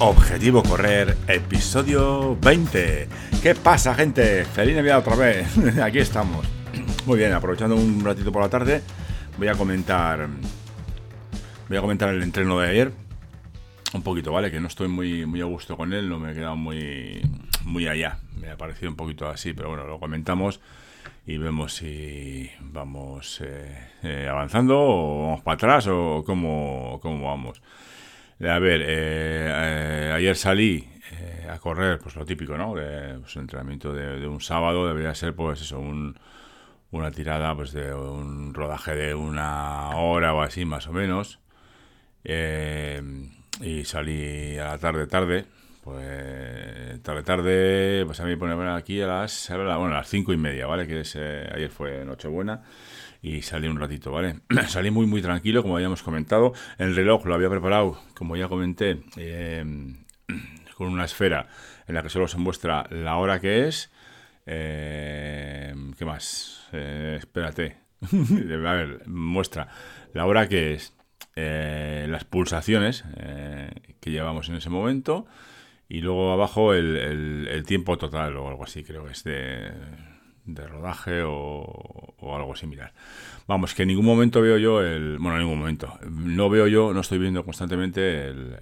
[0.00, 3.08] Objetivo Correr, episodio 20.
[3.40, 4.44] ¿Qué pasa, gente?
[4.44, 5.56] Feliz Navidad otra vez.
[5.82, 6.44] Aquí estamos.
[7.06, 8.82] Muy bien, aprovechando un ratito por la tarde,
[9.38, 10.28] voy a comentar.
[11.68, 12.92] Voy a comentar el entreno de ayer.
[13.92, 14.50] Un poquito, ¿vale?
[14.50, 17.22] Que no estoy muy, muy a gusto con él, no me he quedado muy,
[17.62, 18.18] muy allá.
[18.40, 20.60] Me ha parecido un poquito así, pero bueno, lo comentamos
[21.24, 27.62] y vemos si vamos eh, eh, avanzando o vamos para atrás o cómo, cómo vamos.
[28.40, 30.88] A ver, eh, ayer salí
[31.48, 32.74] a correr, pues lo típico, ¿no?
[32.74, 36.18] De, pues, un entrenamiento de, un sábado debería ser, pues eso, un,
[36.90, 41.38] una tirada, pues de un rodaje de una hora o así, más o menos.
[43.60, 45.46] y salí a la tarde, tarde,
[45.82, 50.36] pues tarde, tarde, pues a mí poner aquí a las, bueno, a las cinco y
[50.36, 50.86] media, ¿vale?
[50.86, 52.62] Que es, eh, ayer fue Nochebuena
[53.24, 54.40] y salí un ratito, ¿vale?
[54.68, 56.52] salí muy, muy tranquilo, como habíamos comentado.
[56.76, 60.04] El reloj lo había preparado, como ya comenté, em,
[60.76, 61.48] con una esfera
[61.88, 63.90] en la que solo se muestra la hora que es.
[64.44, 66.68] Em, ¿Qué más?
[66.72, 67.78] Eh, espérate.
[68.12, 69.68] a ver, muestra
[70.12, 70.92] la hora que es,
[71.34, 73.04] eh, las pulsaciones
[74.00, 75.26] que llevamos en ese momento
[75.88, 79.72] y luego abajo el, el, tiempo total o algo así, creo que es de,
[80.44, 82.92] de rodaje o, algo similar.
[83.46, 85.18] Vamos, que en ningún momento veo yo el...
[85.18, 85.98] Bueno, en ningún momento.
[86.08, 88.56] No veo yo, no estoy viendo constantemente el,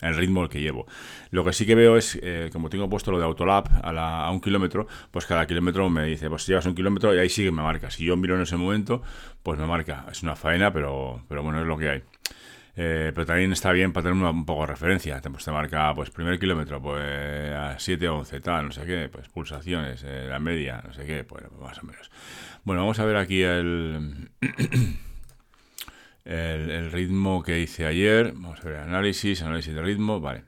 [0.00, 0.86] el, ritmo que llevo.
[1.30, 4.30] Lo que sí que veo es, eh, como tengo puesto lo de Autolab a, a
[4.30, 7.62] un kilómetro, pues cada kilómetro me dice, pues llevas un kilómetro y ahí sigue me
[7.62, 7.90] marca.
[7.90, 9.02] Si yo miro en ese momento,
[9.42, 10.06] pues me marca.
[10.10, 12.02] Es una faena, pero, pero bueno, es lo que hay.
[12.78, 15.20] Eh, pero también está bien para tener un poco de referencia.
[15.22, 19.28] Pues te marca, pues, primer kilómetro, pues, a 7, 11, tal, no sé qué, pues,
[19.28, 22.10] pulsaciones, eh, la media, no sé qué, pues, más o menos.
[22.64, 24.30] Bueno, vamos a ver aquí el,
[26.24, 28.32] el, ritmo que hice ayer.
[28.34, 30.44] Vamos a ver, análisis, análisis de ritmo, vale.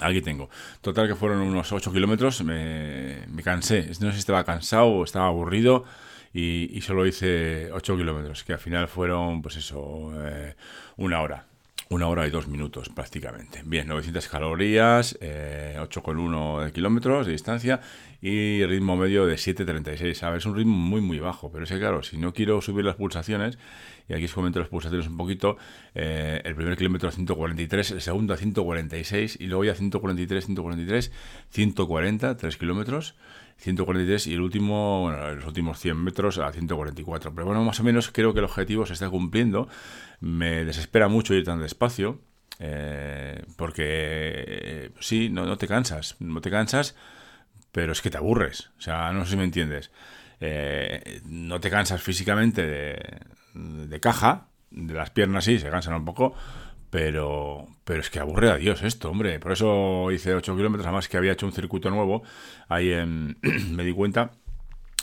[0.00, 0.48] Aquí tengo.
[0.80, 2.44] Total que fueron unos 8 kilómetros.
[2.44, 3.86] Me, cansé.
[4.00, 5.84] No sé si estaba cansado o estaba aburrido.
[6.32, 10.54] Y, solo hice 8 kilómetros, que al final fueron, pues eso, eh,
[10.96, 11.47] una hora.
[11.90, 13.62] Una hora y dos minutos prácticamente.
[13.64, 17.80] Bien, 900 calorías, eh, 8,1 de kilómetros de distancia
[18.20, 20.22] y ritmo medio de 7,36.
[20.22, 22.60] A ver, es un ritmo muy, muy bajo, pero es que claro, si no quiero
[22.60, 23.58] subir las pulsaciones,
[24.06, 25.56] y aquí os comento las pulsaciones un poquito,
[25.94, 31.10] eh, el primer kilómetro a 143, el segundo a 146 y luego ya 143, 143,
[31.48, 33.14] 140, 3 kilómetros.
[33.58, 37.34] 143 y el último, bueno, los últimos 100 metros a 144.
[37.34, 39.68] Pero bueno, más o menos creo que el objetivo se está cumpliendo.
[40.20, 42.20] Me desespera mucho ir tan despacio,
[42.60, 46.94] eh, porque eh, sí, no, no te cansas, no te cansas,
[47.72, 48.70] pero es que te aburres.
[48.78, 49.90] O sea, no sé si me entiendes.
[50.40, 53.20] Eh, no te cansas físicamente de,
[53.54, 56.34] de caja, de las piernas sí, se cansan un poco,
[56.90, 59.38] pero, pero es que aburre a Dios esto, hombre.
[59.40, 62.22] Por eso hice 8 kilómetros, además que había hecho un circuito nuevo.
[62.68, 63.38] Ahí en,
[63.70, 64.32] me di cuenta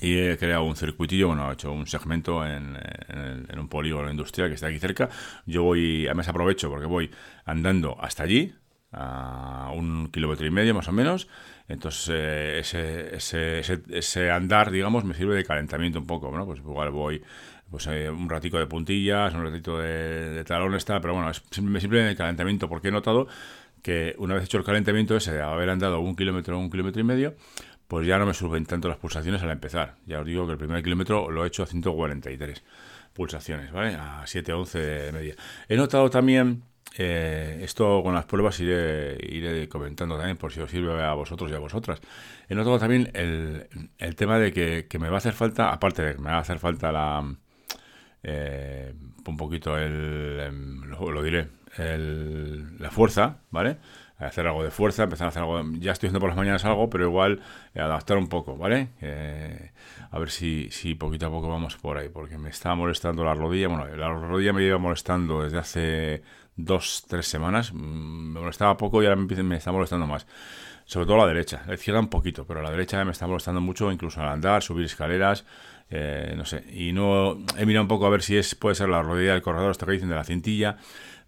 [0.00, 2.76] y he creado un circuitillo, bueno, he hecho un segmento en,
[3.08, 5.08] en, un polígono industrial que está aquí cerca.
[5.46, 7.10] Yo voy, además aprovecho porque voy
[7.44, 8.52] andando hasta allí,
[8.92, 11.28] a un kilómetro y medio más o menos.
[11.68, 16.44] Entonces, eh, ese, ese, ese, ese, andar, digamos, me sirve de calentamiento un poco, ¿no?
[16.44, 17.22] Pues igual voy
[17.72, 22.02] pues eh, un ratico de puntillas, un ratito de, talones, tal, pero bueno, es simple
[22.02, 23.26] de calentamiento, porque he notado
[23.82, 27.04] que una vez hecho el calentamiento ese, de haber andado un kilómetro, un kilómetro y
[27.04, 27.34] medio,
[27.88, 29.96] pues ya no me suben tanto las pulsaciones al empezar.
[30.06, 32.62] Ya os digo que el primer kilómetro lo he hecho a 143
[33.14, 33.94] pulsaciones, ¿vale?
[33.94, 35.34] A 7-11 de media.
[35.66, 36.64] He notado también,
[36.98, 41.50] eh, esto con las pruebas iré, iré comentando también por si os sirve a vosotros
[41.50, 42.00] y a vosotras.
[42.48, 46.02] He notado también el, el tema de que, que, me va a hacer falta, aparte
[46.02, 47.24] de que me va a hacer falta la,
[48.22, 48.92] eh,
[49.26, 53.78] un poquito el, em, lo, diré, el, la fuerza, ¿vale?
[54.18, 56.88] Hacer algo de fuerza, empezar a hacer algo, ya estoy haciendo por las mañanas algo,
[56.88, 57.40] pero igual
[57.74, 58.90] adaptar un poco, ¿vale?
[59.00, 59.72] Eh,
[60.10, 63.34] a ver si, si poquito a poco vamos por ahí, porque me está molestando la
[63.34, 66.22] rodilla, bueno, la rodilla me lleva molestando desde hace
[66.56, 70.26] dos, tres semanas, mm, me molestaba poco y ahora me, está molestando más.
[70.84, 73.90] Sobre todo la derecha, la izquierda un poquito, pero la derecha me está molestando mucho,
[73.92, 75.44] incluso al andar, subir escaleras,
[75.90, 78.88] eh, no sé, y no he mirado un poco a ver si es puede ser
[78.88, 80.78] la rodilla del corredor, esto que dicen de la cintilla,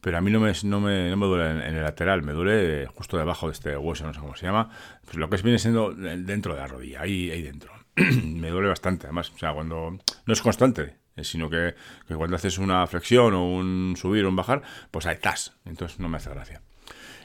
[0.00, 2.86] pero a mí no me, no me, no me duele en, el lateral, me duele
[2.86, 4.70] justo debajo de este hueso, no sé cómo se llama,
[5.04, 7.72] pues lo que es, viene siendo dentro de la rodilla, ahí, ahí dentro.
[7.96, 11.74] me duele bastante, además, o sea, cuando no es constante, sino que,
[12.08, 16.08] cuando haces una flexión o un subir o un bajar, pues ahí estás, entonces no
[16.08, 16.62] me hace gracia.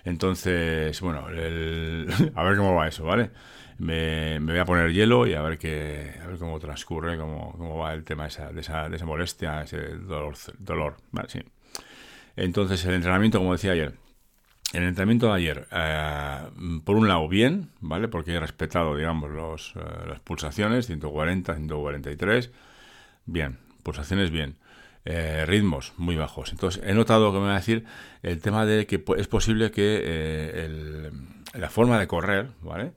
[0.04, 3.32] Entonces, bueno, a ver cómo va eso, ¿vale?
[3.80, 7.78] me, voy a poner hielo y a ver qué, a ver cómo transcurre, cómo, cómo
[7.78, 11.30] va el tema de esa, de esa, de esa molestia, ese dolor, dolor, ¿vale?
[11.30, 11.40] Sí.
[12.36, 13.94] Entonces, el entrenamiento, como decía ayer,
[14.74, 16.40] el entrenamiento de ayer, eh,
[16.84, 18.08] por un lado, bien, ¿vale?
[18.08, 22.52] Porque he respetado, digamos, los, eh, las pulsaciones, 140, 143.
[23.26, 23.58] Bien,
[23.88, 24.58] pulsaciones bien.
[25.06, 26.52] Eh, ritmos muy bajos.
[26.52, 27.86] Entonces, he notado que me va a decir
[28.22, 30.70] el tema de que es posible que
[31.54, 32.92] la forma de correr, ¿vale?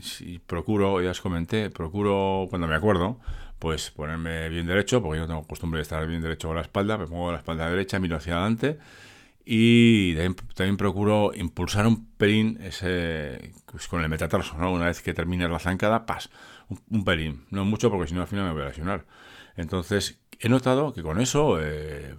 [0.00, 3.20] si procuro, ya os comenté, procuro, cuando me acuerdo,
[3.60, 6.62] pues ponerme bien derecho, porque yo no tengo costumbre de estar bien derecho con la
[6.62, 8.78] espalda, me pongo la espalda derecha, miro hacia adelante
[9.48, 10.16] y
[10.56, 14.72] también, procuro impulsar un pelín ese, pues con el metatarso, ¿no?
[14.72, 16.30] Una vez que termine la zancada, pas,
[16.90, 17.44] un, pelín.
[17.50, 19.06] No mucho porque si no al final me voy a lesionar.
[19.56, 22.16] Entonces, he notado que con eso eh,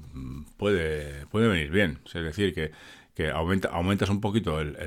[0.55, 1.99] puede, puede venir bien.
[2.05, 2.71] Es decir, que,
[3.13, 4.77] que aumenta, aumentas un poquito el,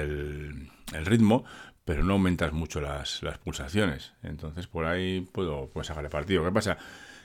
[0.95, 1.45] el, ritmo,
[1.85, 4.15] pero no aumentas mucho las, las pulsaciones.
[4.23, 6.43] Entonces, por ahí puedo pues, sacarle partido.
[6.43, 6.79] ¿Qué pasa?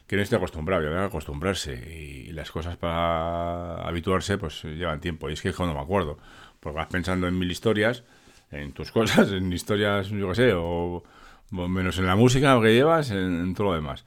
[0.08, 5.30] Que no estoy acostumbrado, y que acostumbrarse y, las cosas para habituarse pues llevan tiempo
[5.30, 6.18] y es que cuando me acuerdo,
[6.60, 8.04] porque vas pensando en mil historias,
[8.52, 11.04] en tus cosas, en historias, yo qué sé, o,
[11.52, 14.06] menos en la música que llevas, en, todo lo demás.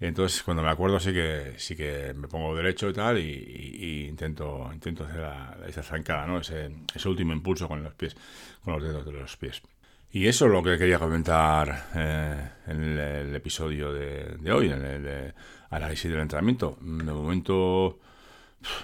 [0.00, 4.70] Entonces, cuando me acuerdo, sí que sí que me pongo derecho y tal, y, intento
[4.72, 6.38] intento hacer esa zancada, ¿no?
[6.40, 8.16] Ese, ese último impulso con los pies,
[8.64, 9.62] con los dedos de los pies.
[10.12, 15.34] Y eso es lo que quería comentar eh, en el, episodio de, hoy, en el
[15.70, 16.76] análisis del entrenamiento.
[16.80, 18.00] De momento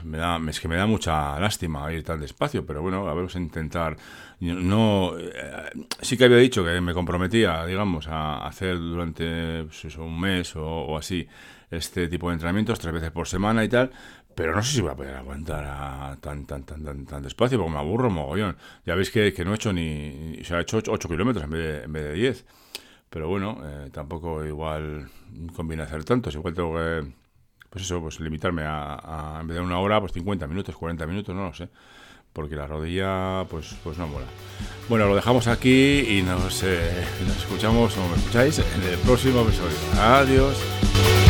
[0.05, 3.35] me da, es que me da mucha lástima ir tan despacio, pero bueno, a vamos
[3.35, 3.97] a intentar.
[4.41, 5.71] No, eh,
[6.01, 10.65] sí que había dicho que me comprometía, digamos, a hacer durante pues un mes o,
[10.65, 11.27] o así
[11.71, 13.91] este tipo de entrenamientos tres veces por semana y tal,
[14.37, 17.73] pero no sé si voy a poder aguantar tan, tan, tan, tan, tan despacio, porque
[17.73, 18.55] me aburro mogollón.
[18.85, 20.39] Ya veis que, que no he hecho ni...
[20.45, 22.45] Se ha hecho 8, kilómetros en vez, de, en vez de 10.
[23.09, 25.09] Pero bueno, eh, tampoco igual
[25.55, 26.35] conviene hacer tantos.
[26.35, 27.07] Igual tengo que,
[27.71, 31.35] pues eso, pues limitarme a, en vez de una hora, pues 50 minutos, 40 minutos,
[31.35, 31.71] no lo sé.
[32.35, 34.27] Porque la rodilla, pues, pues no mola.
[34.91, 39.41] Bueno, lo dejamos aquí y nos, eh, nos escuchamos, o me escucháis, en el próximo
[39.41, 39.79] episodio.
[39.99, 41.26] Adiós.